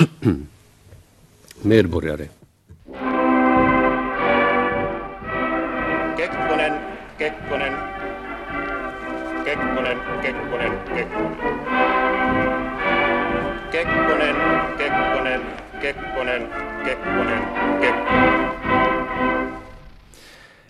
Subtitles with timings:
[1.62, 2.28] medborgare.
[6.18, 6.72] Kekkonen,
[7.18, 7.74] Kekkonen,
[9.44, 11.60] Kekkonen, Kekkonen, Kekkonen.
[13.72, 14.36] Kekkonen,
[14.78, 15.42] Kekkonen,
[15.82, 16.42] Kekkonen,
[16.84, 17.42] Kekkonen.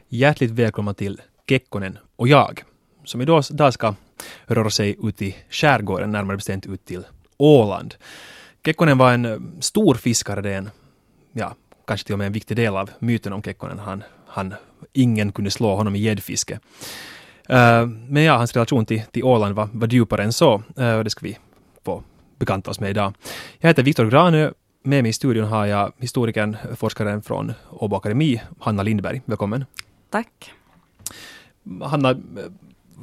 [0.09, 2.63] Hjärtligt välkomna till Kekkonen och jag,
[3.05, 3.95] som idag ska
[4.47, 7.07] röra sig ut i skärgården, närmare bestämt ut till
[7.37, 7.95] Åland.
[8.65, 10.71] Kekkonen var en eh, stor fiskare, det är en,
[11.33, 11.55] ja,
[11.87, 13.79] kanske till och med en viktig del av myten om Kekkonen.
[13.79, 14.55] Han, han,
[14.93, 16.61] ingen kunde slå honom i gäddfiske.
[17.51, 20.63] Uh, men ja, hans relation till, till Åland var, var djupare än så.
[20.79, 21.39] Uh, och det ska vi
[21.85, 22.03] få
[22.39, 23.15] bekanta oss med idag.
[23.59, 24.51] Jag heter Viktor Granö.
[24.83, 29.23] Med mig i studion har jag historikern, forskaren från Åbo Akademi, Hanna Lindberg.
[29.25, 29.65] Välkommen.
[30.11, 30.53] Tack.
[31.83, 32.17] Hanna,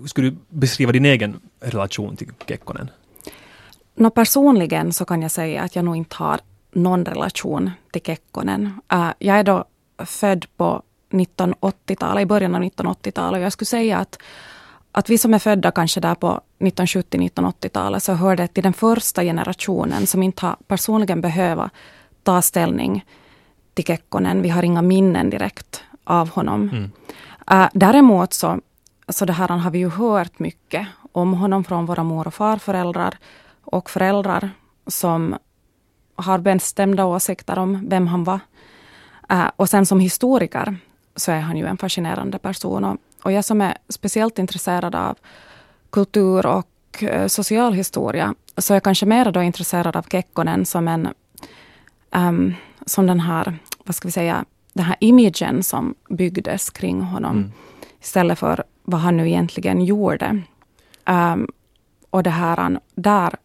[0.06, 2.90] skulle du beskriva din egen relation till Kekkonen?
[4.00, 6.40] No, personligen så kan jag säga att jag nog inte har
[6.72, 8.82] någon relation till Kekkonen.
[8.94, 9.66] Uh, jag är då
[10.06, 13.40] född på 1980-talet, i början av 1980-talet.
[13.40, 14.20] Och jag skulle säga att,
[14.92, 20.08] att vi som är födda kanske där på 1970-1980-talet så hörde till den första generationen
[20.08, 21.70] som inte har personligen behöva
[22.24, 23.06] ta ställning
[23.74, 24.42] till Kekkonen.
[24.42, 26.70] Vi har inga minnen direkt av honom.
[26.70, 26.92] Mm.
[27.52, 28.60] Uh, däremot så,
[29.10, 33.18] så det här har vi ju hört mycket om honom från våra mor och farföräldrar
[33.68, 34.50] och föräldrar
[34.88, 35.36] som
[36.16, 38.40] har bestämda åsikter om vem han var.
[39.32, 40.78] Uh, och sen som historiker
[41.16, 42.84] så är han ju en fascinerande person.
[42.84, 45.18] Och, och jag som är speciellt intresserad av
[45.90, 51.10] kultur och uh, socialhistoria så är jag kanske mer då intresserad av Kekkonen som en
[52.12, 52.54] um,
[52.86, 57.38] som den här, vad ska vi säga, den här imagen som byggdes kring honom.
[57.38, 57.52] Mm.
[58.02, 60.42] Istället för vad han nu egentligen gjorde.
[61.06, 61.48] Um,
[62.10, 63.36] och det här, där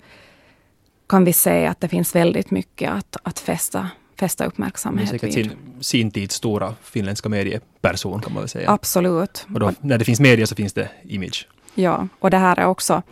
[1.07, 5.33] kan vi se att det finns väldigt mycket att, att fästa, fästa uppmärksamhet vid.
[5.33, 8.71] Sin, sin tids stora finländska medieperson kan man väl säga.
[8.71, 9.47] Absolut.
[9.55, 11.49] Och då, när det finns media så finns det image.
[11.75, 13.03] Ja, och det här är också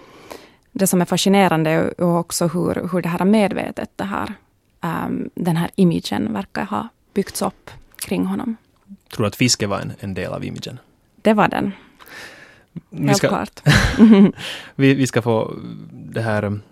[0.73, 4.35] det som är fascinerande är också hur, hur det här medvetet, det här,
[5.07, 8.57] um, den här imagen verkar ha byggts upp kring honom.
[9.13, 10.79] Tror du att fiske var en, en del av imagen?
[11.23, 11.73] Det var den.
[12.99, 13.61] Helt ska, klart.
[14.75, 15.55] vi, vi ska få
[15.93, 16.63] det här um,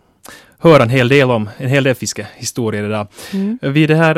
[0.59, 3.06] höra en hel del om, en hel del fiskehistorier idag.
[3.32, 3.59] Mm.
[3.62, 4.14] Vi, det här,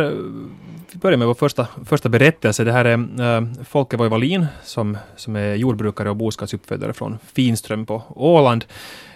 [0.93, 2.65] vi börjar med vår första, första berättelse.
[2.65, 7.87] Det här är äh, Folke Voi Wallin som, som är jordbrukare och boskapsuppfödare från Finström
[7.87, 8.65] på Åland,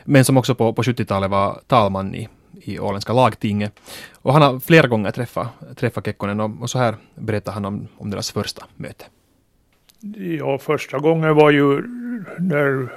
[0.05, 2.29] men som också på, på 70-talet var talman i,
[2.63, 3.81] i åländska lagtinget.
[4.13, 7.89] Och han har flera gånger träffat, träffat Kekkonen och, och så här berättar han om,
[7.99, 9.05] om deras första möte.
[10.39, 11.83] Ja, första gången var ju
[12.39, 12.89] när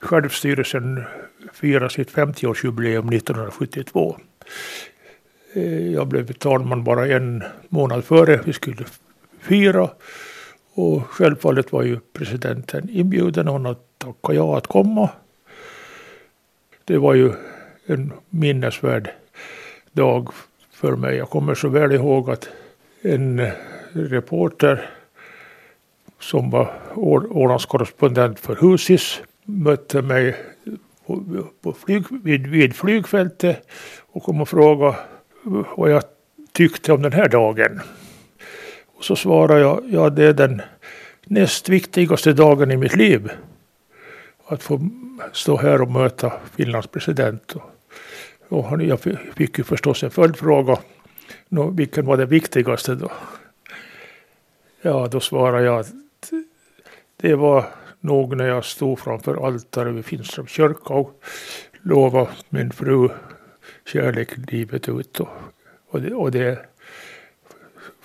[0.00, 1.04] självstyrelsen
[1.52, 4.16] firade sitt 50-årsjubileum 1972.
[5.52, 8.84] Eh, jag blev talman bara en månad före vi skulle
[9.40, 9.90] fira.
[10.74, 15.10] Och självfallet var ju presidenten inbjuden hon tackade ja att komma.
[16.84, 17.32] Det var ju
[17.86, 19.10] en minnesvärd
[19.92, 20.28] dag
[20.72, 21.16] för mig.
[21.16, 22.48] Jag kommer så väl ihåg att
[23.02, 23.50] en
[23.92, 24.90] reporter
[26.24, 26.74] som var
[27.30, 30.36] Ålandskorrespondent för Husis mötte mig
[31.06, 31.22] på,
[31.62, 33.68] på flyg, vid, vid flygfältet
[34.12, 34.96] och kom och frågade
[35.76, 36.02] vad jag
[36.52, 37.80] tyckte om den här dagen.
[38.96, 40.62] Och så svarade jag, ja det är den
[41.24, 43.30] näst viktigaste dagen i mitt liv.
[44.46, 44.80] Att få
[45.32, 47.52] stå här och möta Finlands president.
[48.48, 49.00] Och, och jag
[49.36, 50.78] fick ju förstås en följdfråga.
[51.48, 53.12] Nå, vilken var den viktigaste då?
[54.82, 55.86] Ja, då svarade jag
[56.32, 56.44] att
[57.16, 57.66] det var
[58.00, 61.24] nog när jag stod framför altaret vid Finströms kyrka och
[61.82, 63.08] lovade min fru
[63.84, 65.20] kärlek livet ut.
[65.20, 65.28] Och,
[65.88, 66.66] och, det, och det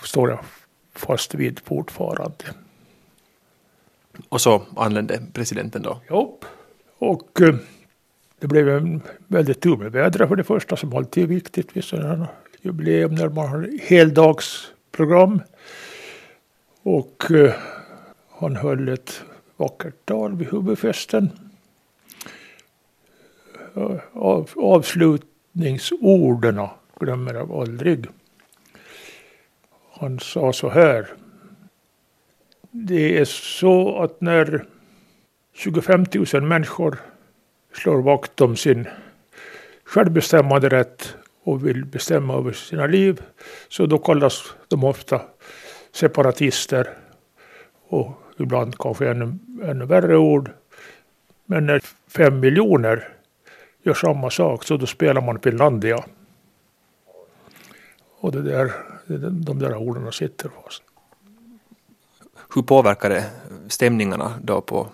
[0.03, 0.40] står jag
[0.94, 2.46] fast vid fortfarande.
[4.29, 6.02] Och så anlände presidenten då?
[6.08, 6.38] Ja,
[6.97, 7.56] och eh,
[8.40, 12.28] det blev en väldigt vädret för det första som alltid är viktigt vid sådana
[12.62, 15.41] jubileum när man har heldagsprogram.
[16.84, 17.53] Och eh,
[18.40, 19.24] han höll ett
[19.58, 21.30] vackert tal vid huvudfesten.
[24.14, 26.68] Av, avslutningsorden
[27.00, 28.06] glömmer jag aldrig.
[29.91, 31.14] Han sa så här.
[32.72, 34.66] Det är så att när
[35.53, 36.97] 25 000 människor
[37.74, 38.88] slår vakt om sin
[39.84, 43.22] självbestämmande rätt och vill bestämma över sina liv
[43.70, 45.22] så då kallas de ofta
[45.92, 46.90] separatister
[47.88, 48.12] och
[48.44, 50.52] ibland kanske ännu, ännu värre ord.
[51.46, 53.08] Men när fem miljoner
[53.84, 56.03] gör samma sak så då spelar man Finlandia.
[58.20, 58.72] Och det där,
[59.32, 60.84] de där orden sitter fast.
[62.56, 63.26] Hur påverkar det
[63.68, 64.88] stämningarna då på,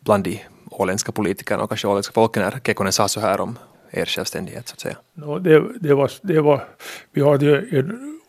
[0.00, 0.40] bland de
[0.70, 3.58] åländska politikerna och kanske åländska folken när Kekkonen sa så här om
[3.90, 4.96] er självständighet så att säga?
[5.14, 6.64] No, det, det, var, det var,
[7.12, 8.20] vi hade en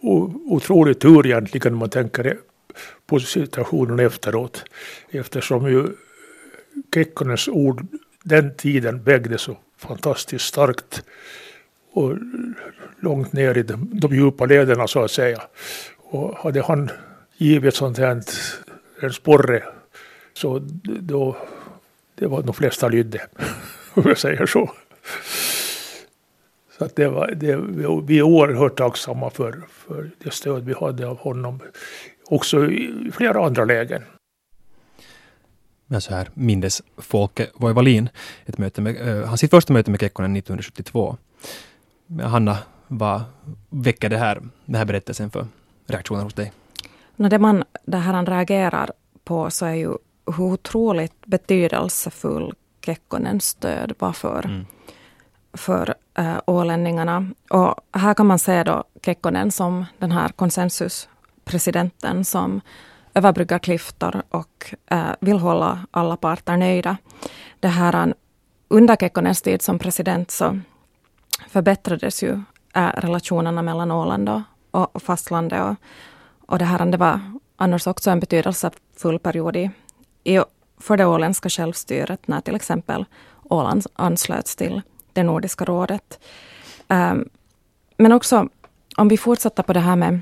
[0.46, 2.38] otrolig tur egentligen om man tänker
[3.06, 4.64] på situationen efteråt.
[5.10, 5.88] Eftersom ju
[6.94, 7.86] Kekkonens ord
[8.24, 11.04] den tiden vägde så fantastiskt starkt
[11.92, 12.18] och
[13.00, 15.42] långt ner i de, de djupa lederna så att säga.
[15.98, 16.90] Och hade han
[17.38, 18.24] givit sånt här
[19.02, 19.64] en sporre
[20.34, 21.38] så då
[22.16, 23.28] det var de flesta lydde,
[23.94, 24.72] om jag säger så.
[26.78, 27.56] Så att det var, det,
[28.08, 31.60] vi är oerhört tacksamma för, för det stöd vi hade av honom.
[32.34, 34.02] Också i flera andra lägen.
[35.86, 38.10] Men så här mindes Folke Voivalin
[38.46, 41.18] ett möte med, uh, hans sitt första möte med Kekkonen 1972.
[42.24, 42.58] Hanna,
[42.88, 43.22] vad
[43.70, 45.48] väcker det här, den här berättelsen för
[45.88, 46.52] reaktioner hos dig?
[47.16, 48.92] No, det man det här han reagerar
[49.24, 49.98] på så är ju
[50.38, 52.54] hur otroligt betydelsefull
[52.86, 54.66] Kekkonens stöd var för, mm.
[55.54, 57.28] för äh, ålänningarna.
[57.50, 60.30] Och här kan man se då Kekkonen som den här
[61.46, 62.62] presidenten som
[63.14, 66.98] överbryggar klyftor och eh, vill hålla alla parter nöjda.
[67.60, 68.14] Det här, eh,
[68.68, 70.60] under Kekkonens tid som president så
[71.48, 72.42] förbättrades ju
[72.76, 75.62] eh, relationerna mellan Åland och, och fastlandet.
[75.62, 75.76] Och,
[76.52, 77.20] och det här det var
[77.56, 79.70] annars också en betydelsefull period i,
[80.24, 80.42] i,
[80.80, 83.06] för det åländska självstyret när till exempel
[83.44, 84.82] Åland anslöts till
[85.14, 86.20] det Nordiska rådet.
[86.88, 87.14] Eh,
[87.98, 88.50] men också
[88.98, 90.20] om vi fortsätter på det här med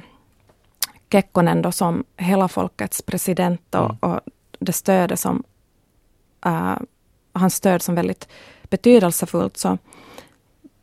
[1.11, 3.97] Kekkonen då som hela folkets president och, mm.
[4.01, 4.19] och
[4.59, 5.43] det stödet som
[6.45, 6.77] uh,
[7.33, 8.27] hans stöd som väldigt
[8.63, 9.77] betydelsefullt så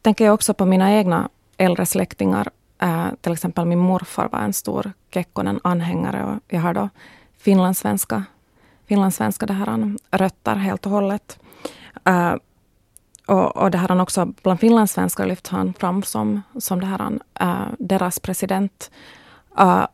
[0.03, 2.49] tänker jag också på mina egna äldre släktingar.
[2.83, 6.89] Uh, till exempel min morfar var en stor Kekkonen-anhängare och jag har då
[7.39, 8.25] finlandssvenska,
[8.87, 11.39] finlandssvenska det här, rötter helt och hållet.
[12.09, 12.35] Uh,
[13.27, 17.19] och, och det här han också bland finlandssvenskar lyft han fram som, som det här,
[17.43, 18.91] uh, deras president.
[19.61, 19.87] Uh,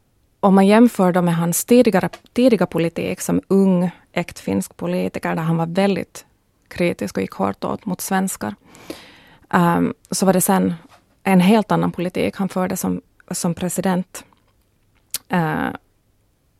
[0.44, 5.42] om man jämför då med hans tidigare, tidiga politik som ung äkt finsk politiker, där
[5.42, 6.24] han var väldigt
[6.68, 8.54] kritisk och gick hårt åt mot svenskar,
[9.54, 10.74] um, så var det sen
[11.22, 13.00] en helt annan politik han förde som,
[13.30, 14.24] som president.
[15.32, 15.68] Uh,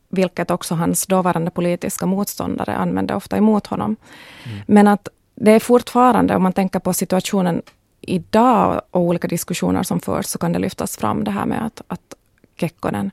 [0.08, 3.96] vilket också hans dåvarande politiska motståndare använde ofta emot honom.
[4.44, 4.58] Mm.
[4.66, 7.62] Men att det är fortfarande, om man tänker på situationen
[8.00, 11.82] idag och olika diskussioner som förs, så kan det lyftas fram det här med att,
[11.86, 12.14] att
[12.56, 13.10] Kekkonen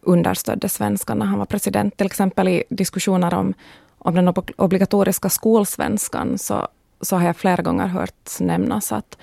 [0.00, 1.96] understödde svenskan när han var president.
[1.96, 3.54] Till exempel i diskussioner om,
[3.98, 6.68] om den obligatoriska skolsvenskan, så,
[7.00, 9.18] så har jag flera gånger hört nämnas att,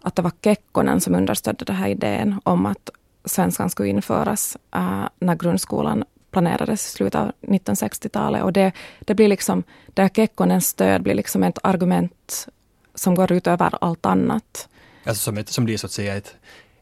[0.00, 2.90] att det var Kekkonen som understödde den här idén om att
[3.24, 8.42] svenskan skulle införas äh, när grundskolan planerades i slutet av 1960-talet.
[8.42, 12.48] Och det, det blir liksom, det här Kekkonens stöd blir liksom ett argument
[12.94, 14.68] som går utöver allt annat.
[15.04, 16.34] Alltså som, ett, som blir så att säga ett,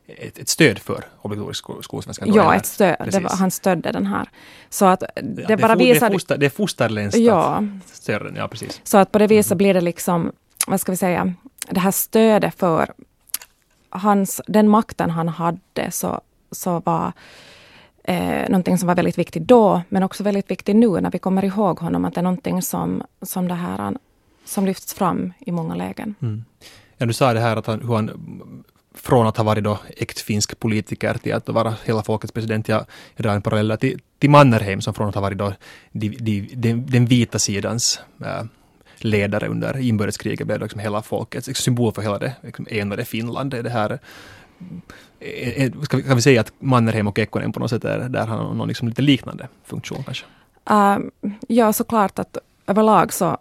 [0.06, 2.26] ett, ett stöd för obligatorisk skolsvenska?
[2.26, 2.96] Ja, ett stöd.
[2.98, 4.28] Var, han stödde den här.
[4.70, 6.08] Så att det, ja, bara visar...
[6.08, 7.64] Det är, foster, det är fosterländskt ja.
[8.36, 8.80] ja precis.
[8.84, 9.58] Så att på det viset mm.
[9.58, 10.32] blir det liksom,
[10.66, 11.34] vad ska vi säga,
[11.70, 12.92] det här stödet för
[13.90, 17.12] hans, den makten han hade så, så var
[18.04, 21.44] eh, någonting som var väldigt viktigt då, men också väldigt viktigt nu när vi kommer
[21.44, 23.96] ihåg honom, att det är någonting som, som, det här,
[24.44, 26.14] som lyfts fram i många lägen.
[26.22, 26.44] Mm.
[26.96, 28.10] Ja, du sa det här att han, hur han
[28.94, 32.68] från att ha varit då äkt finsk politiker till att vara hela folkets president.
[32.68, 35.52] Jag, drar en parallell till, till Mannerheim som från att ha varit då
[35.92, 38.44] de, de, den, den vita sidans äh,
[38.98, 43.50] ledare under inbördeskriget blev liksom hela folkets liksom symbol för hela det liksom enade Finland.
[43.50, 43.98] Det här
[45.20, 48.08] eh, eh, ska vi, kan vi säga att Mannerheim och Kekkonen på något sätt är,
[48.08, 50.24] där har någon liksom lite liknande funktion kanske?
[50.70, 50.98] Uh,
[51.48, 53.38] ja, såklart att överlag så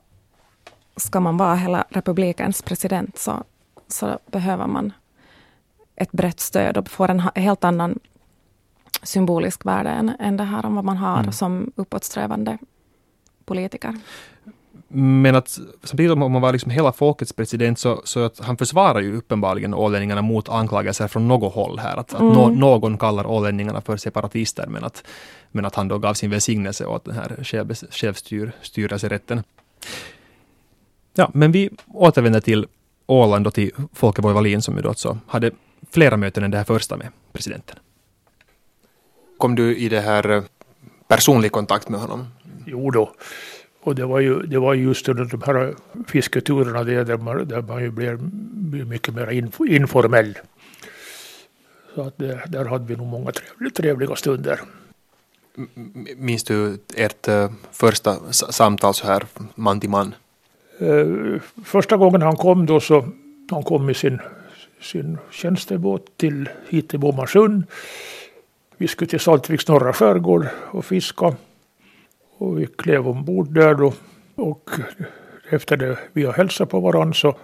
[0.96, 3.44] ska man vara hela republikens president så,
[3.88, 4.94] så behöver man
[6.02, 8.00] ett brett stöd och får en helt annan
[9.04, 11.32] symbolisk värde än, än det här om vad man har mm.
[11.32, 12.58] som uppåtsträvande
[13.46, 13.96] politiker.
[14.94, 19.00] Men att samtidigt om man var liksom hela folkets president så, så att han försvarar
[19.00, 21.98] ju uppenbarligen ålänningarna mot anklagelser från något håll här.
[21.98, 22.28] Att, mm.
[22.28, 25.04] att no, någon kallar ålänningarna för separatister men att,
[25.52, 29.44] men att han då gav sin välsignelse åt den här själv, självstyrelserätten.
[31.14, 32.68] Ja, men vi återvänder till
[33.08, 35.52] Åland och till Folke Voivalin som ju då alltså hade
[35.90, 37.76] flera möten än det här första med presidenten.
[39.38, 40.44] Kom du i det här eh,
[41.08, 42.28] personlig kontakt med honom?
[42.66, 43.14] Jo då.
[43.84, 45.76] Och det var ju, det var just under de här
[46.08, 50.38] fisketurerna där, där, man, där man ju blev mycket mer inf informell.
[51.96, 54.60] Så att det, där hade vi nog många trevliga, trevliga stunder.
[56.18, 60.16] Minns du ert uh, första samtal så här man till man?
[60.82, 63.08] Uh, första gången han kom då så
[63.50, 64.20] han kom med sin,
[64.82, 67.64] sin tjänstebåt till, hit till Bomarsund.
[68.78, 71.36] Vi skulle till Saltviks norra skärgård och fiska.
[72.38, 73.94] Och vi klev ombord där då.
[74.36, 74.70] Och
[75.50, 77.36] efter det vi har hälsat på varandra så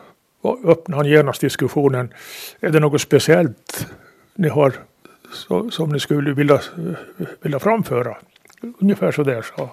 [0.44, 2.14] öppnade han genast diskussionen.
[2.60, 3.88] Är det något speciellt
[4.36, 4.74] ni har
[5.34, 6.62] så, som ni skulle vilja,
[7.42, 8.18] vilja framföra?
[8.80, 9.70] Ungefär så där sa han.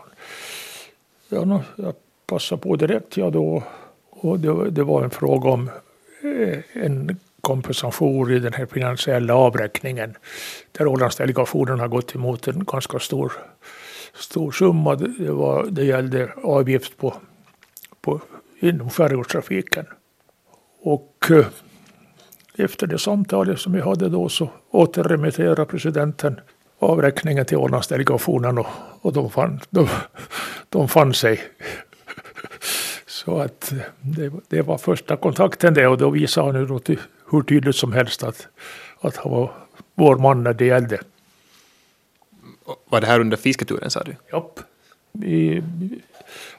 [1.29, 1.95] Ja, no, jag
[2.27, 3.63] passade på direkt ja då.
[4.11, 5.71] Och det, det var en fråga om
[6.23, 10.17] eh, en kompensation i den här finansiella avräkningen.
[10.73, 13.33] Där Ålandsdelegationen har gått emot en ganska stor,
[14.15, 14.95] stor summa.
[14.95, 17.15] Det, var, det gällde avgift på,
[18.01, 18.21] på
[18.61, 19.87] inom skärgårdstrafiken.
[20.83, 21.47] Och eh,
[22.57, 26.41] efter det samtalet som vi hade då så återremitterade presidenten
[26.79, 28.67] avräkningen till Ålandsdelegationen och,
[29.01, 29.89] och de, fann, de,
[30.69, 31.41] de fann sig.
[33.07, 37.01] Så att eh, det, det, var första kontakten det och då visade han ju till,
[37.31, 38.49] hur tydligt som helst att,
[39.01, 39.53] att han var
[39.95, 41.01] vår man när det gällde.
[42.85, 44.17] Var det här under fisketuren sa du?
[44.33, 44.61] Japp.
[45.25, 45.63] I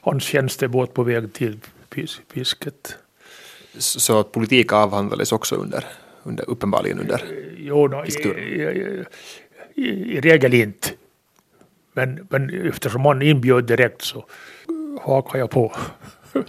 [0.00, 1.58] hans tjänstebåt på väg till
[2.28, 2.96] fisket.
[3.78, 5.84] Så politik avhandlades också under,
[6.22, 7.20] under uppenbarligen under
[7.56, 9.04] jo, no, i, i,
[9.74, 10.88] i, i, regel inte.
[11.92, 14.24] Men, men eftersom man inbjöd direkt så
[15.00, 15.76] hakar jag på.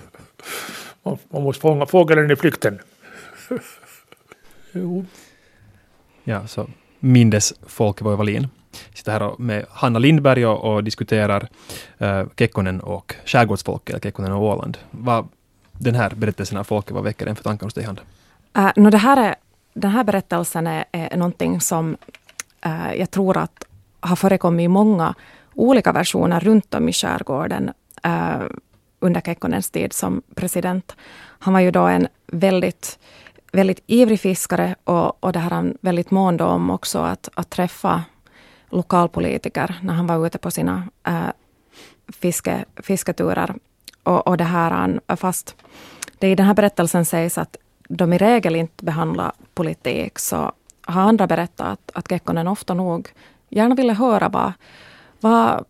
[1.03, 2.79] Man, man måste fånga fågeln i flykten.
[4.77, 5.05] Jo.
[6.23, 6.67] Ja, så
[6.99, 8.47] mindes Folke Wallin.
[8.93, 11.47] Sitter här med Hanna Lindberg och, och diskuterar
[12.01, 14.77] uh, Kekkonen och skärgårdsfolket, Kekkonen och Åland.
[14.91, 15.27] Vad
[15.71, 18.01] den här berättelsen av folket, vad väcker den för tankar hos dig, Hanna?
[18.57, 19.35] Uh, no, det här är,
[19.73, 21.97] den här berättelsen är, är någonting som
[22.65, 23.63] uh, jag tror att
[23.99, 25.15] har förekommit i många
[25.53, 27.71] olika versioner runt om i skärgården
[28.05, 28.45] uh,
[28.99, 30.95] under Kekkonens tid som president.
[31.39, 32.99] Han var ju då en väldigt,
[33.51, 38.03] väldigt ivrig fiskare och, och det här han väldigt mån om också att, att träffa
[38.69, 41.29] lokalpolitiker när han var ute på sina äh,
[42.07, 43.55] fiske, fisketurer.
[44.03, 45.55] Och, och det här, fast
[46.19, 47.57] det i den här berättelsen sägs att
[47.89, 50.51] de i regel inte behandlar politik, så
[50.81, 53.09] har andra berättat att, att Kekkonen ofta nog
[53.49, 54.53] gärna ville höra vad,
[55.19, 55.65] vad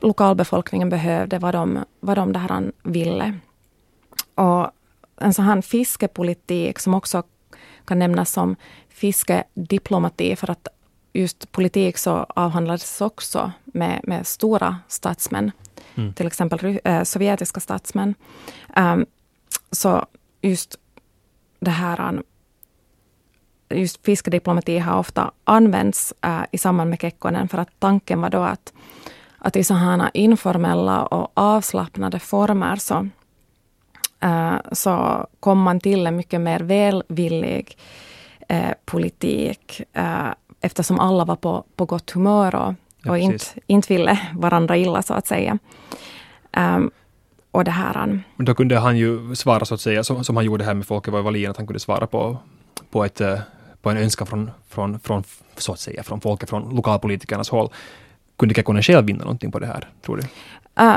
[0.00, 3.34] lokalbefolkningen behövde, vad de, vad de där han ville.
[4.34, 4.70] Och
[5.20, 7.22] en sån här fiskepolitik som också
[7.84, 8.56] kan nämnas som
[8.88, 10.68] fiskediplomati, för att
[11.12, 15.52] just politik så avhandlades också med, med stora statsmän.
[15.94, 16.12] Mm.
[16.12, 18.14] Till exempel äh, sovjetiska statsmän.
[18.76, 19.06] Um,
[19.70, 20.06] så
[20.42, 20.76] just
[21.60, 22.22] det här
[23.74, 28.42] just fiskediplomati har ofta använts äh, i samband med Kekkonen för att tanken var då
[28.42, 28.72] att,
[29.38, 33.08] att i sådana informella och avslappnade former så,
[34.72, 37.76] så kom man till en mycket mer välvillig
[38.48, 39.82] äh, politik
[40.60, 45.02] eftersom alla var på, på gott humör och, ja, och inte, inte ville varandra illa
[45.02, 45.58] så att säga.
[46.56, 46.90] Um,
[47.50, 47.94] och det här...
[47.94, 50.74] Han, Men då kunde han ju svara så att säga, som, som han gjorde här
[50.74, 52.36] med Folke Wallin, att han kunde svara på,
[52.90, 53.38] på, ett, eh,
[53.82, 55.24] på en önskan från, från, från,
[55.56, 57.68] så att säga, från folket, från lokalpolitikernas håll.
[58.38, 60.22] Kunde Kekkonen själv vinna någonting på det här, tror du?
[60.84, 60.96] Uh,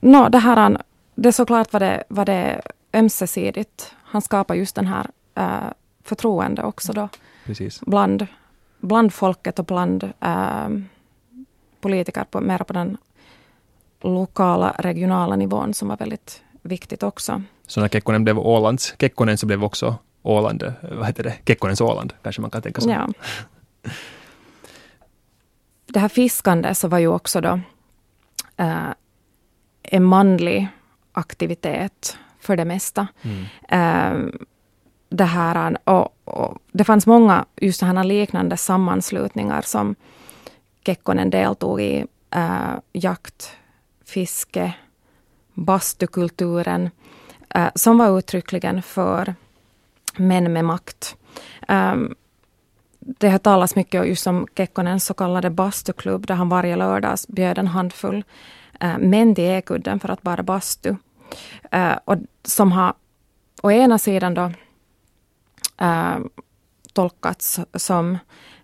[0.00, 0.78] no, det här han,
[1.14, 3.94] det såklart var det, var det ömsesidigt.
[4.02, 5.06] Han skapar just den här
[5.38, 7.08] uh, förtroende också då.
[7.44, 7.80] Precis.
[7.80, 8.26] Bland,
[8.80, 10.68] bland folket och bland uh,
[11.80, 12.96] politiker, på, mer på den
[14.00, 17.42] lokala, regionala nivån som var väldigt viktigt också.
[17.66, 22.12] Så när Kekkonen blev Ålands Kekkonen så blev också Åland, vad heter det, Kekkonens Åland,
[22.22, 22.90] kanske man kan tänka sig.
[22.90, 23.08] Ja.
[25.86, 27.60] Det här fiskandet så var ju också då
[28.56, 28.92] äh,
[29.82, 30.68] en manlig
[31.14, 33.06] aktivitet för det mesta.
[33.22, 33.44] Mm.
[33.68, 34.40] Äh,
[35.08, 39.94] det, här, och, och, det fanns många just sådana liknande sammanslutningar som
[40.86, 42.06] Kekkonen deltog i.
[42.30, 43.56] Äh, jakt,
[44.04, 44.74] fiske,
[45.54, 46.90] bastukulturen,
[47.54, 49.34] äh, som var uttryckligen för
[50.16, 51.16] män med makt.
[51.68, 52.14] Um,
[52.98, 57.58] det har talats mycket just om Kekkonens så kallade bastuklubb, där han varje lördag bjöd
[57.58, 58.24] en handfull
[58.82, 60.96] uh, män till Ekudden för att bara bastu.
[61.74, 62.94] Uh, och som har
[63.62, 64.52] å ena sidan då
[65.82, 66.18] uh,
[66.92, 68.18] tolkats som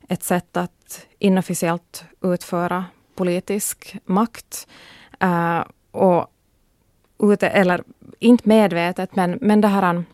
[0.09, 4.67] ett sätt att inofficiellt utföra politisk makt.
[5.91, 6.27] Och
[7.19, 7.83] ute, eller
[8.19, 10.05] inte medvetet, men, men det här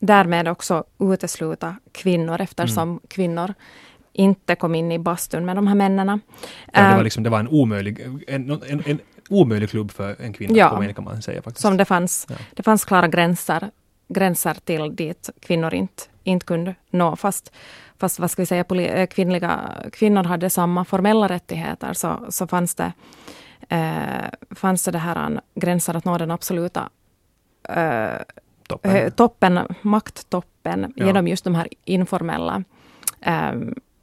[0.00, 3.00] därmed också utesluta kvinnor eftersom mm.
[3.08, 3.54] kvinnor
[4.12, 6.08] inte kom in i bastun med de här männen.
[6.72, 8.98] Ja, det, var Eh, liksom, det var en omöjlig, en, en, en
[9.28, 10.64] omöjlig klubb för en kvinna Ja.
[10.66, 11.62] att komma in kan man säga faktiskt.
[11.62, 12.36] som det fanns, Ja.
[12.54, 13.70] det fanns klara gränser,
[14.08, 17.16] gränser till dit kvinnor inte, inte kunde nå.
[17.16, 17.52] Fast,
[17.98, 19.60] fast vad ska vi säga, eh, kvinnliga,
[19.92, 22.92] kvinnor hade samma formella rättigheter så, så fanns det,
[23.68, 26.88] eh, fanns det, det här gränser att nå den absoluta
[27.68, 28.10] eh,
[28.68, 28.90] Toppen.
[28.90, 31.06] hö- toppen, makttoppen, Ja.
[31.06, 32.64] genom just de här informella
[33.20, 33.52] eh,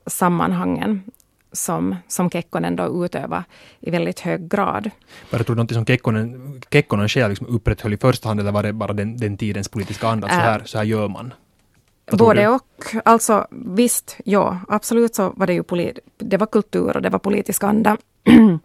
[0.07, 1.01] sammanhangen
[1.51, 3.43] som, som Kekkonen då utövar
[3.79, 4.89] i väldigt hög grad.
[5.31, 8.51] Var det tror du någonting som Kekkonen, Kekkonen själv liksom upprätthöll i första hand eller
[8.51, 10.27] var det bara den, den tidens politiska anda?
[10.27, 10.43] att Så Äh.
[10.45, 11.33] här, så här gör man.
[12.11, 12.61] Vad Både och.
[13.05, 17.19] Alltså visst, ja, absolut så var det ju polit- det var kultur och det var
[17.19, 17.97] politisk anda.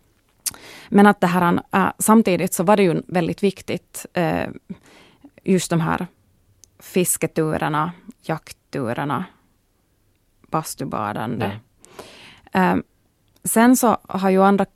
[0.88, 4.46] Men att det här, äh, samtidigt så var det ju väldigt viktigt, äh,
[5.44, 6.06] just de här
[6.80, 9.24] fisketurerna, jaktturerna,
[10.52, 11.50] bastubadande.
[12.52, 12.76] Äh,
[13.44, 14.66] sen så har ju andra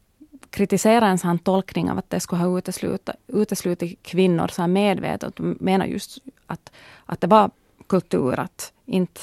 [0.50, 5.36] kritiserat en sån tolkning av att det skulle ha uteslutit, uteslutit kvinnor så medvetet.
[5.36, 6.72] De menar just att,
[7.06, 7.50] att det var
[7.86, 9.20] kultur, att inte,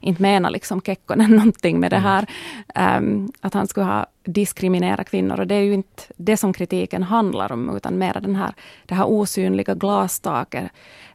[0.00, 2.26] inte menar liksom Kekkonen någonting med det här.
[2.74, 5.40] ehm, att han skulle ha diskriminerat kvinnor.
[5.40, 8.54] Och det är ju inte det som kritiken handlar om, utan mer den här,
[8.86, 10.70] det här osynliga glastaket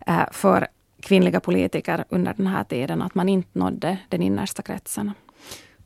[0.07, 0.67] eh, för
[1.01, 5.12] kvinnliga politiker under den här tiden, att man inte nådde den innersta kretsen.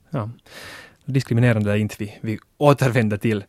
[0.10, 0.30] Ja.
[1.06, 2.18] Diskriminerande är inte vi.
[2.22, 3.44] Vi återvänder till,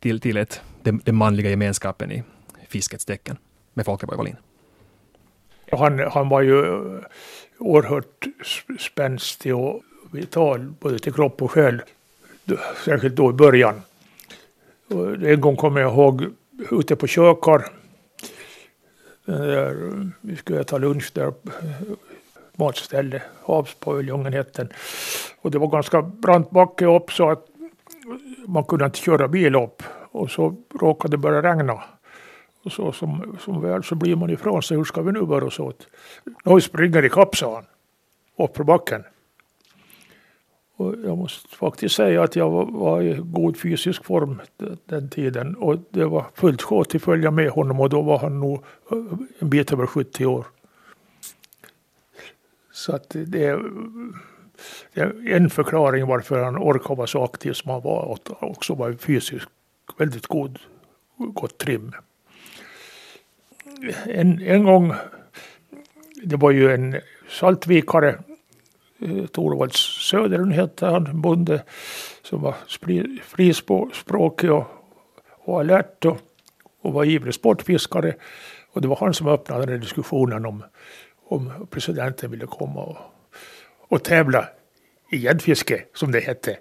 [0.00, 2.22] till, till ett, den, den manliga gemenskapen i
[2.68, 3.36] fiskets tecken
[3.74, 4.36] med Folke Wallin.
[5.72, 7.00] Han, han var ju eh,
[7.58, 9.82] oerhört sp- spänstig och
[10.12, 11.82] vital både till kropp och själ.
[12.84, 13.82] Särskilt då i början.
[14.88, 16.26] Och En gång kommer jag ihåg
[16.70, 17.64] ute på Kökar.
[19.38, 21.30] Där, vi skulle äta lunch där.
[21.30, 21.50] på
[22.56, 24.72] Matställe, Havspaviljongen hette den.
[25.40, 27.46] Och det var ganska brant backe upp så att
[28.46, 29.82] man kunde inte köra bil upp.
[30.12, 31.82] Och så råkade det börja regna.
[32.64, 34.76] Och så som, som väl så blir man ifrån sig.
[34.76, 35.86] Hur ska vi nu bära oss åt?
[36.44, 37.64] Nu springer ikapp, sa han.
[38.46, 39.04] Upp på backen.
[40.80, 44.40] Och jag måste faktiskt säga att jag var, var i god fysisk form
[44.84, 45.54] den, tiden.
[45.56, 48.98] Och det var fullt sjå att följa med honom och då var han nog eh,
[49.38, 50.46] en bit över 70 år.
[52.72, 53.44] Så att det, det
[54.94, 58.02] är en förklaring varför han orkade vara så aktiv som han var.
[58.02, 59.48] Och också var fysiskt
[59.98, 60.58] väldigt god,
[61.16, 61.92] gott trim
[64.06, 64.92] en, en gång,
[66.22, 68.18] det var ju en saltvikare,
[69.00, 71.62] Torvald Torvalds Söderlund hette han, bonde,
[72.22, 72.54] som var
[73.22, 74.66] frispråkig och,
[75.44, 76.18] och alert och,
[76.82, 78.14] och var ivrig sportfiskare.
[78.72, 80.64] Och det var han som öppnade den diskussionen om,
[81.28, 82.96] om presidenten ville komma och,
[83.88, 84.48] och tävla
[85.10, 86.56] i gäddfiske, som det hette.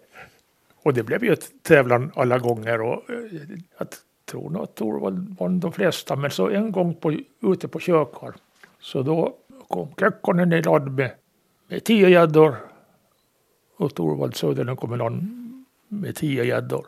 [0.84, 2.82] Och det blev ju ett tävlan alla gånger.
[2.82, 3.15] Och eh,
[3.78, 3.88] jag
[4.25, 6.15] tror nog att Torvald vann de flesta.
[6.15, 8.34] Men så en gång på, ute på Kökar.
[8.80, 9.36] Så då
[9.67, 11.12] kom Kekkonen i land med,
[11.69, 12.55] med tio gäddor.
[13.77, 15.23] Och Torvald Söderlund kom i land
[15.88, 16.86] med tio gäddor.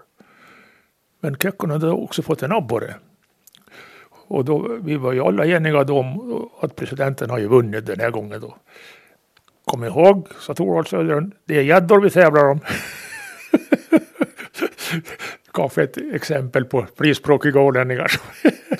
[1.19, 2.95] Men Kekkonen hade också fått en abborre.
[4.27, 7.99] Och då, vi var ju alla eniga då om att presidenten har ju vunnit den
[7.99, 8.55] här gången då.
[9.65, 12.59] Kom ihåg, sa Torvald Söderlund, det är gäddor vi tävlar om.
[15.53, 18.11] Kanske ett exempel på frispråkiga ålänningar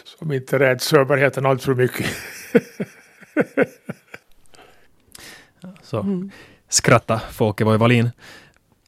[0.04, 2.06] som, inte räds överheten allt för mycket.
[5.92, 6.30] Så
[6.70, 8.10] skratta Folke Wallin.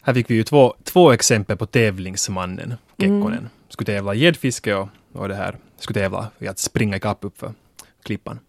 [0.01, 3.49] Här fick vi ju två, två exempel på tävlingsmannen Kekkonen.
[3.69, 7.37] Skulle tävla i gäddfiske och, och det här skulle tävla i att springa ikapp upp
[7.37, 7.53] för
[8.03, 8.39] klippan.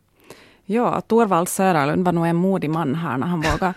[0.65, 3.75] Ja, Torvald Söderlund var nog en modig man här när han vågade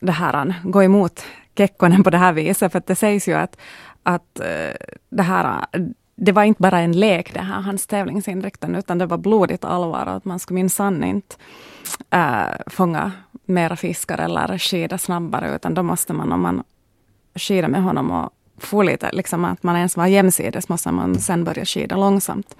[0.00, 1.24] det här, han, gå emot
[1.56, 2.72] Kekkonen på det här viset.
[2.72, 3.56] För att det sägs ju att,
[4.02, 4.76] att eh,
[5.08, 5.66] det här
[6.16, 10.06] det var inte bara en lek det här, hans tävlingsinriktning, utan det var blodigt allvar.
[10.06, 11.36] Att man skulle minsann inte
[12.10, 13.12] äh, fånga
[13.46, 16.62] mera fiskar eller skida snabbare, utan då måste man, om man
[17.34, 21.44] skidar med honom och få lite, liksom att man ens var jämsides, måste man sen
[21.44, 22.56] börja skida långsamt.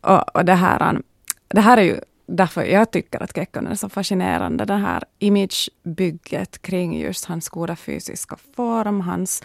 [0.00, 1.02] Och, och det, här, um,
[1.48, 4.64] det här är ju därför jag tycker att Kekkonen är så fascinerande.
[4.64, 9.42] Det här imagebygget kring just hans goda fysiska form, hans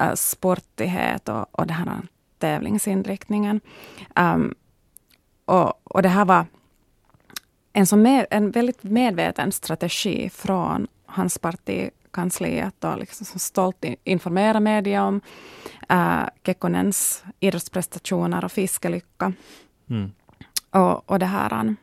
[0.00, 2.02] uh, sportighet och, och den här
[2.38, 3.60] tävlingsinriktningen.
[4.16, 4.54] Um,
[5.44, 6.46] och, och det här var
[7.78, 14.60] en, så med, en väldigt medveten strategi från hans partikansli att då liksom stolt informera
[14.60, 15.20] media om
[15.92, 19.32] uh, Kekkonens idrottsprestationer och fiskelycka.
[19.90, 20.12] Mm.
[20.70, 21.76] Och, och det här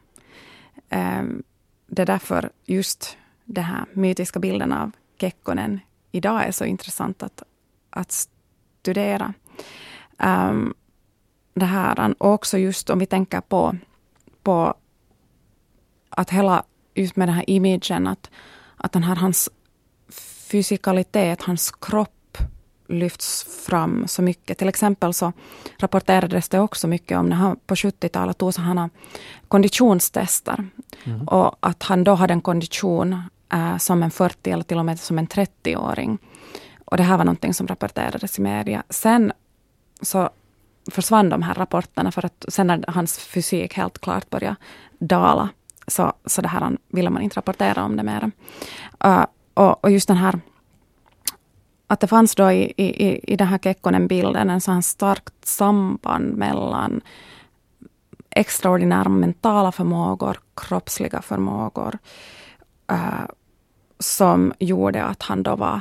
[0.89, 1.43] um,
[1.87, 5.79] det är därför just den här mytiska bilden av Kekkonen
[6.11, 7.43] idag är så intressant att,
[7.89, 9.33] att studera.
[10.17, 10.73] Um,
[11.53, 13.75] det här, och också just om vi tänker på,
[14.43, 14.75] på
[16.15, 18.29] att hela, just med den här imagen, att,
[18.77, 19.49] att den här hans
[20.49, 22.37] fysikalitet, hans kropp
[22.87, 24.57] lyfts fram så mycket.
[24.57, 25.33] Till exempel så
[25.77, 28.89] rapporterades det också mycket om när han på 70-talet tog sådana
[29.47, 30.67] konditionstester.
[31.03, 31.27] Mm.
[31.27, 33.21] Och att han då hade en kondition
[33.53, 36.17] äh, som en 40 eller till och med som en 30-åring.
[36.85, 38.83] Och det här var någonting som rapporterades i media.
[38.89, 39.31] Sen
[40.01, 40.29] så
[40.91, 44.55] försvann de här rapporterna för att sen när hans fysik helt klart började
[44.99, 45.49] dala
[45.87, 48.31] så, så det här ville man inte rapportera om det mer.
[49.05, 50.39] Uh, och, och just den här
[51.87, 57.01] att det fanns då i, i, i den här Kekkonen-bilden en sån starkt samband mellan
[58.29, 61.97] extraordinära mentala förmågor, kroppsliga förmågor,
[62.91, 63.25] uh,
[63.99, 65.79] som gjorde att han då var,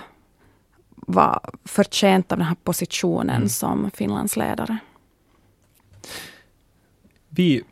[0.90, 3.48] var förtjänt av den här positionen mm.
[3.48, 4.78] som Finlands ledare.
[7.28, 7.62] Vi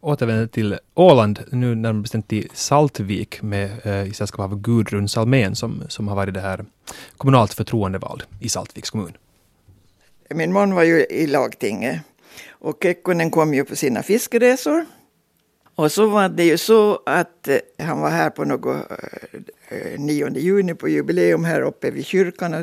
[0.00, 5.54] återvänder till Åland, nu närmare bestämt till Saltvik med, eh, i sällskap av Gudrun Salmén
[5.54, 6.64] som, som har varit det här
[7.16, 9.12] kommunalt förtroendevald i Saltviks kommun.
[10.30, 12.00] Min man var ju i lagtinget
[12.50, 14.84] och Kekkonen kom ju på sina fiskeresor.
[15.74, 18.90] Och så var det ju så att eh, han var här på något
[19.68, 22.54] eh, 9 juni på jubileum här uppe vid kyrkan.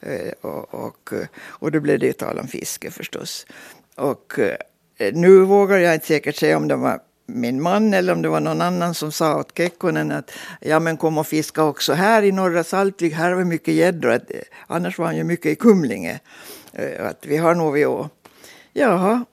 [0.00, 1.12] Eh, och, och,
[1.46, 3.46] och då blev det ju tal om fiske förstås.
[3.96, 4.56] Och eh,
[4.96, 8.28] Eh, nu vågar jag inte säkert säga om det var min man eller om det
[8.28, 12.22] var någon annan som sa åt Kekkonen att ja men kom och fiska också här
[12.22, 14.12] i norra Saltvik, här har vi mycket gäddor.
[14.12, 14.20] Eh,
[14.66, 16.20] annars var han ju mycket i Kumlinge.
[16.72, 18.08] Eh, att vi har nog vi å.
[18.72, 19.24] Jaha,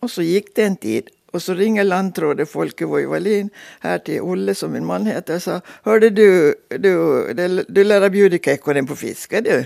[0.00, 1.08] och så gick det en tid.
[1.32, 5.60] Och så ringer lantrådet Folke Voivalin här till Olle som min man heter och sa
[5.82, 9.64] Hörde du, du, du lär ha bjudit Kekkonen på fiske du.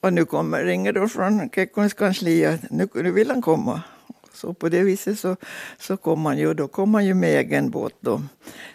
[0.00, 3.82] Och nu kommer, ringer då från Kekkons kansli att nu, nu vill han komma.
[4.32, 5.36] Så på det viset så,
[5.78, 8.22] så kom man ju, då kom man ju med egen båt då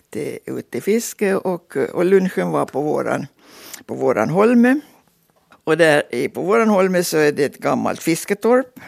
[0.09, 3.27] till, ut till fiske och, och lunchen var på våran,
[3.85, 4.79] på våran holme.
[5.63, 8.79] Och där på våran holme så är det ett gammalt fisketorp.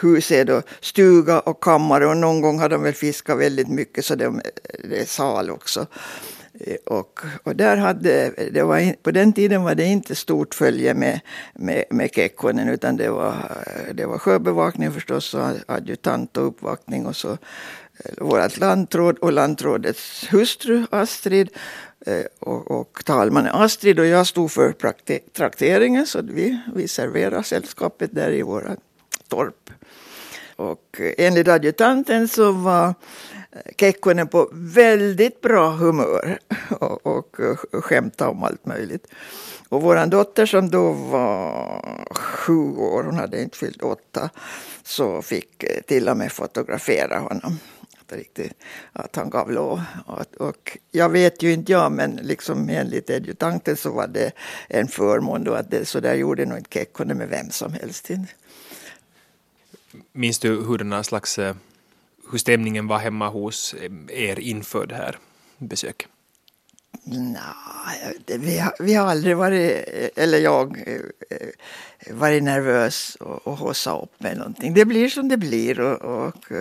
[0.00, 4.04] Huset är då stuga och kammare och någon gång har de väl fiskat väldigt mycket
[4.04, 4.40] så de,
[4.84, 5.86] det är sal också.
[6.60, 10.94] Eh, och, och där hade, det var, på den tiden var det inte stort följe
[10.94, 11.20] med,
[11.54, 13.34] med, med Kekkonen utan det var,
[13.94, 20.32] det var sjöbevakning förstås och adjutant och uppvaktning och så eh, vårt lantråd och lantrådets
[20.32, 21.48] hustru Astrid
[22.06, 24.74] eh, och, och talmannen Astrid och jag stod för
[25.32, 28.76] trakteringen så vi, vi serverade sällskapet där i våra
[29.28, 29.70] torp.
[30.56, 32.94] Och enligt adjutanten så var
[33.76, 36.38] Kekkonen på väldigt bra humör
[36.68, 37.36] och, och
[37.84, 39.06] skämtade om allt möjligt.
[39.68, 44.30] Och vår dotter som då var sju år, hon hade inte fyllt åtta,
[44.82, 47.58] så fick eh, till och med fotografera honom.
[48.08, 48.52] Riktigt,
[48.92, 49.82] att han gav lov.
[50.06, 54.32] Och, och jag vet ju inte jag, men liksom enligt adjutanten så var det
[54.68, 58.10] en förmån då att det, så där gjorde nog inte Kekkonen med vem som helst.
[60.12, 61.54] Minns du hur den slags eh,
[62.30, 65.18] hur stämningen var hemma hos eh, er inför det här
[65.58, 66.08] besöket?
[67.06, 73.56] Nej, vi, har, vi har aldrig varit, eh, eller jag, eh, varit nervös och, och
[73.56, 74.74] hossa upp med någonting.
[74.74, 76.52] Det blir som det blir och, och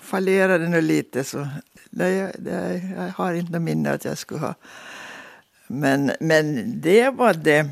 [0.00, 1.48] fallerar det nu lite så
[1.90, 4.54] det, det, jag har inte något minne att jag skulle ha.
[5.66, 7.70] Men, men det var det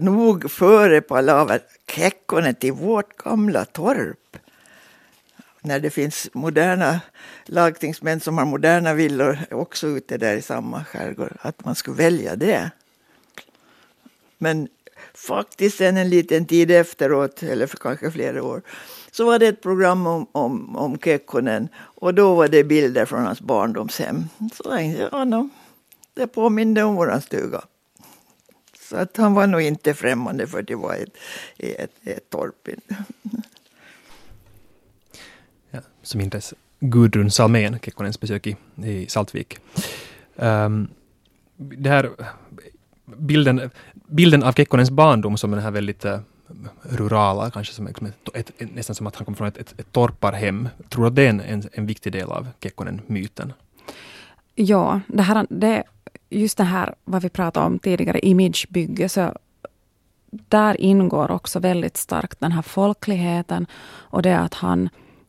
[0.00, 4.36] nog före Palaver, Kekkonen till vårt gamla torp
[5.60, 7.00] när det finns moderna
[7.44, 12.36] lagtingsmän som har moderna villor också ute där i samma skärgård, att man skulle välja
[12.36, 12.70] det.
[14.38, 14.68] Men
[15.14, 18.62] faktiskt sen en liten tid efteråt, eller för kanske flera år,
[19.10, 23.24] så var det ett program om, om, om Kekkonen och då var det bilder från
[23.24, 24.24] hans barndomshem.
[24.54, 25.48] Så tänkte jag, ja,
[26.14, 27.62] det påminde om våran stuga.
[28.80, 31.16] Så att han var nog inte främmande för det var ett,
[31.56, 32.68] ett, ett torp
[36.02, 39.58] som mindes Gudrun Salmén, Kekkonens besök i, i Saltvik.
[40.36, 40.88] Um,
[41.56, 42.10] det här,
[43.04, 43.70] bilden,
[44.06, 46.18] bilden av Kekkonens barndom som den här väldigt uh,
[46.82, 48.02] rurala, kanske som ett,
[48.34, 50.68] ett, ett, nästan som att han kom från ett, ett, ett torparhem.
[50.88, 53.52] Tror du att det är en, en, en viktig del av Kekkonen-myten?
[54.54, 55.82] Ja, det här, det,
[56.30, 59.34] just det här vad vi pratade om tidigare, imagebygge, så
[60.30, 63.66] där ingår också väldigt starkt den här folkligheten
[64.10, 64.88] och det att han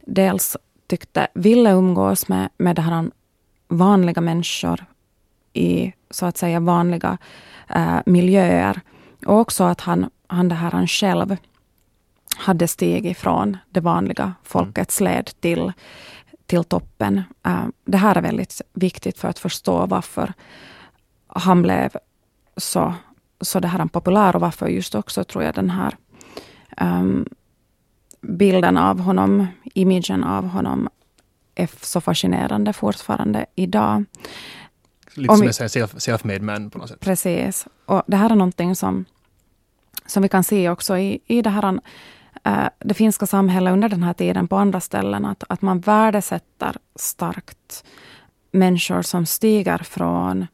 [0.09, 3.11] dels tyckte, ville umgås med, med det här
[3.67, 4.85] vanliga människor
[5.53, 7.17] i så att säga vanliga
[7.67, 8.81] äh, miljöer.
[9.25, 11.37] Och också att han, han, det här, han själv
[12.35, 15.73] hade stigit från det vanliga folkets led till,
[16.45, 17.23] till toppen.
[17.45, 20.33] Äh, det här är väldigt viktigt för att förstå varför
[21.27, 21.91] han blev
[22.57, 22.93] så,
[23.41, 25.97] så det här populär och varför just också tror jag den här
[26.81, 27.25] um,
[28.21, 30.89] bilden av honom, imagen av honom
[31.55, 34.05] är så fascinerande fortfarande idag.
[35.13, 36.99] Lite som en self, self-made man på något sätt.
[36.99, 37.67] Precis.
[37.85, 39.05] Och det här är någonting som,
[40.05, 41.79] som vi kan se också i, i det här
[42.43, 46.75] äh, det finska samhället under den här tiden på andra ställen, att, att man värdesätter
[46.95, 47.83] starkt
[48.51, 50.47] människor som stiger från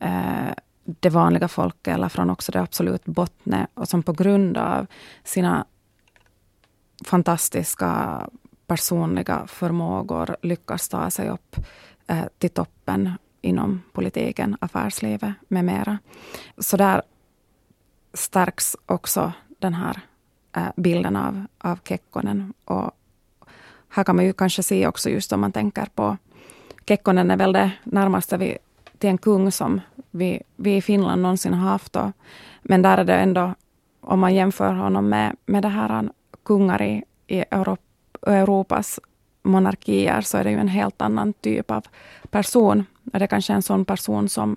[0.00, 0.52] äh,
[0.84, 4.86] det vanliga folket eller från också det absolut bottne och som på grund av
[5.24, 5.64] sina
[7.04, 8.20] fantastiska
[8.66, 11.56] personliga förmågor lyckas ta sig upp
[12.06, 15.98] eh, till toppen inom politiken, affärslivet med mera.
[16.58, 17.02] Så där
[18.14, 20.00] stärks också den här
[20.56, 22.54] eh, bilden av, av Kekkonen.
[22.64, 22.90] Och
[23.88, 26.16] här kan man ju kanske se också just om man tänker på
[26.86, 28.58] Kekkonen är väl det närmaste vi,
[28.98, 29.80] till en kung som
[30.10, 31.96] vi, vi i Finland någonsin har haft.
[31.96, 32.10] Och,
[32.62, 33.54] men där är det ändå,
[34.00, 36.10] om man jämför honom med, med det här
[36.46, 37.80] kungar i, i Europ,
[38.26, 39.00] Europas
[39.42, 41.86] monarkier, så är det ju en helt annan typ av
[42.30, 42.84] person.
[43.02, 44.56] Det är kanske en sån person som,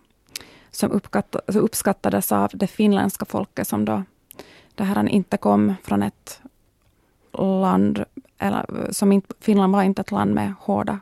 [0.72, 1.02] som
[1.46, 4.04] uppskattades av det finländska folket, som då
[4.76, 6.42] det här inte kom från ett
[7.62, 8.04] land,
[8.38, 11.00] eller som inte, Finland var inte ett land med hårda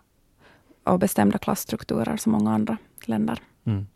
[0.84, 3.40] och bestämda klassstrukturer som många andra länder.
[3.64, 3.88] Mm.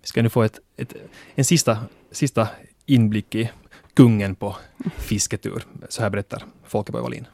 [0.00, 0.94] Vi ska nu få ett, ett,
[1.34, 1.78] en sista,
[2.10, 2.48] sista
[2.86, 3.50] inblick i
[3.94, 4.56] kungen på
[4.98, 5.64] fisketur.
[5.88, 7.26] Så här berättar Folke Wallin.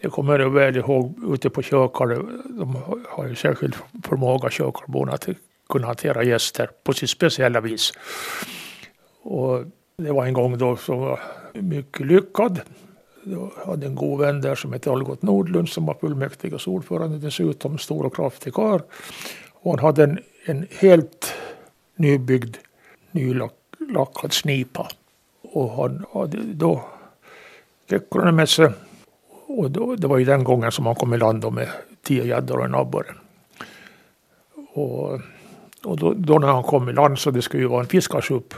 [0.00, 2.06] Jag kommer väl ihåg ute på Kökar,
[2.58, 2.76] de
[3.08, 5.28] har ju särskild förmåga, Kökarborna, att
[5.68, 7.92] kunna hantera gäster på sitt speciella vis.
[9.22, 9.64] Och
[9.96, 11.20] det var en gång då som var
[11.54, 12.60] mycket lyckad.
[13.24, 17.78] Jag hade en god vän där som hette Algot Nordlund som var fullmäktiges ordförande dessutom,
[17.78, 18.80] stor och kraftig karl.
[19.52, 21.34] Och han hade en, en helt
[21.96, 22.56] nybyggd,
[23.10, 24.88] nylackad snipa.
[25.56, 26.84] Och han hade då
[27.90, 28.70] Kekkonen med sig
[29.46, 31.68] och då, det var ju den gången som han kom i land med
[32.02, 33.14] tio gäddor och en abborre.
[34.74, 35.12] Och,
[35.84, 38.54] och då, då, när han kom i land så det skulle ju vara en fiskarsupp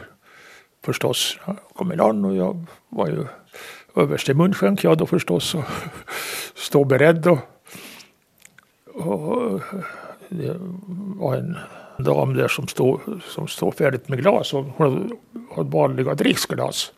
[0.84, 1.38] förstås.
[1.40, 3.26] Han kom i land och jag var ju
[3.96, 5.64] överste munskänk jag då förstås och
[6.54, 7.26] stod beredd.
[7.26, 7.40] Och,
[8.94, 9.60] och
[10.28, 10.56] det
[11.18, 11.56] var en
[11.98, 15.18] dam där som stod, som stod färdigt med glas och hon
[15.56, 16.92] hade vanliga dricksglas.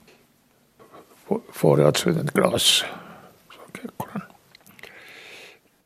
[1.52, 2.84] Får jag alltså ett glas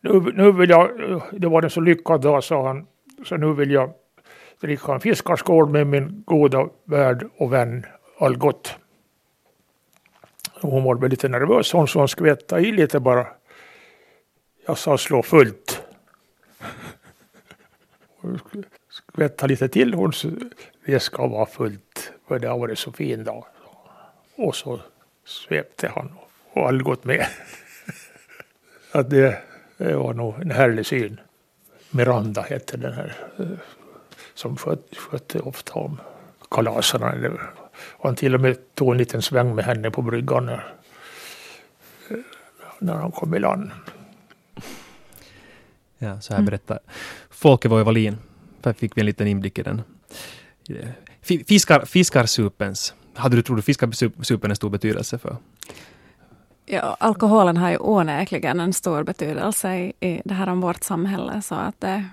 [0.05, 0.91] nu, nu vill jag,
[1.33, 2.87] det var en så lyckad dag sa han,
[3.25, 3.93] så nu vill jag
[4.61, 7.87] dricka en fiskarskål med min goda värd och vän
[8.19, 8.75] Algot.
[10.61, 13.27] Hon var väl lite nervös hon så hon skvätta i lite bara.
[14.67, 15.83] Jag sa slå fullt.
[19.15, 20.13] Skvätta lite till hon
[20.87, 23.45] det ska vara fullt för det har varit så fin dag.
[24.37, 24.81] Och så
[25.25, 26.13] svepte han
[26.53, 27.27] och Algot med.
[28.93, 29.39] Att det,
[29.77, 31.21] det var nog en härlig syn.
[31.91, 33.47] Miranda hette den här eh,
[34.35, 36.01] som skötte, skötte ofta om
[36.51, 37.39] kalaserna.
[38.03, 40.75] Han till och med tog en liten sväng med henne på bryggan när,
[42.79, 43.71] när han kom i land.
[45.99, 46.47] Ja, så här mm.
[46.47, 46.79] berättar.
[47.31, 47.85] Folke Voi
[48.65, 49.83] här fick vi en liten inblick i den.
[51.23, 55.37] Fiskar, fiskarsupens, hade du trott att fiskarsupen är stor betydelse för
[56.67, 61.43] Ja, alkoholen har ju onekligen en stor betydelse i, i det här om vårt samhälle.
[61.43, 62.05] Så att det,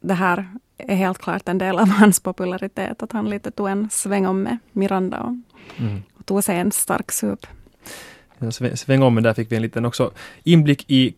[0.00, 3.02] det här är helt klart en del av hans popularitet.
[3.02, 5.34] Att han lite tog en sväng om med Miranda och,
[5.80, 6.02] mm.
[6.18, 7.46] och tog sig en stark sup.
[8.38, 10.10] Ja, sväng om, men där fick vi en liten också
[10.42, 11.14] inblick i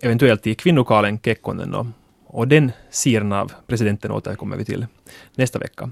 [0.00, 1.94] eventuellt i kvinnokalen Kekkonen
[2.32, 4.86] och, den sidan av presidenten återkommer vi till
[5.34, 5.90] nästa vecka.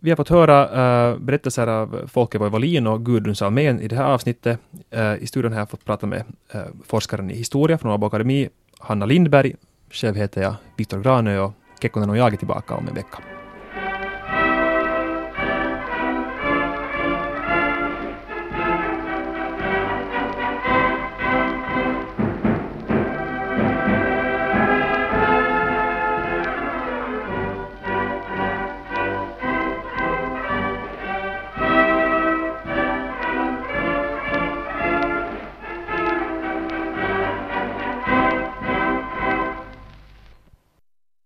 [0.00, 0.64] Vi har fått höra
[1.12, 4.60] uh, berättelser av Folke Wallin och Gudrun Salmén i det här avsnittet.
[4.96, 8.48] Uh, I studion har jag fått prata med uh, forskaren i historia från Åbo Akademi,
[8.78, 9.54] Hanna Lindberg.
[9.90, 13.37] Själv heter jag Viktor Granö och Kekkonen och jag är tillbaka om en vecka.